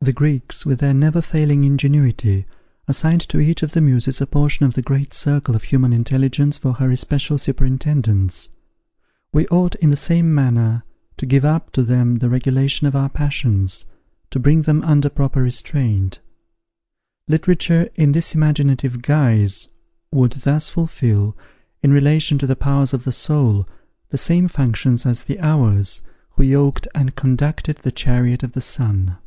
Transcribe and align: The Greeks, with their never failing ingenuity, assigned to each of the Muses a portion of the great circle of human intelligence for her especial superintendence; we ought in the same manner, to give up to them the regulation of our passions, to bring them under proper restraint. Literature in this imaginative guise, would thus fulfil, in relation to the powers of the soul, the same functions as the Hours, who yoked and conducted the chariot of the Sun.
The 0.00 0.12
Greeks, 0.14 0.64
with 0.64 0.78
their 0.80 0.94
never 0.94 1.20
failing 1.20 1.64
ingenuity, 1.64 2.46
assigned 2.86 3.20
to 3.28 3.40
each 3.40 3.62
of 3.62 3.72
the 3.72 3.82
Muses 3.82 4.22
a 4.22 4.26
portion 4.26 4.64
of 4.64 4.72
the 4.72 4.80
great 4.80 5.12
circle 5.12 5.54
of 5.54 5.64
human 5.64 5.92
intelligence 5.92 6.56
for 6.56 6.74
her 6.74 6.90
especial 6.90 7.36
superintendence; 7.36 8.48
we 9.34 9.46
ought 9.48 9.74
in 9.74 9.90
the 9.90 9.96
same 9.98 10.34
manner, 10.34 10.82
to 11.18 11.26
give 11.26 11.44
up 11.44 11.72
to 11.72 11.82
them 11.82 12.20
the 12.20 12.30
regulation 12.30 12.86
of 12.86 12.96
our 12.96 13.10
passions, 13.10 13.84
to 14.30 14.38
bring 14.40 14.62
them 14.62 14.80
under 14.82 15.10
proper 15.10 15.42
restraint. 15.42 16.20
Literature 17.26 17.90
in 17.94 18.12
this 18.12 18.34
imaginative 18.34 19.02
guise, 19.02 19.68
would 20.10 20.32
thus 20.32 20.70
fulfil, 20.70 21.36
in 21.82 21.92
relation 21.92 22.38
to 22.38 22.46
the 22.46 22.56
powers 22.56 22.94
of 22.94 23.04
the 23.04 23.12
soul, 23.12 23.68
the 24.08 24.16
same 24.16 24.48
functions 24.48 25.04
as 25.04 25.24
the 25.24 25.38
Hours, 25.38 26.00
who 26.30 26.44
yoked 26.44 26.88
and 26.94 27.14
conducted 27.14 27.76
the 27.82 27.92
chariot 27.92 28.42
of 28.42 28.52
the 28.52 28.62
Sun. 28.62 29.18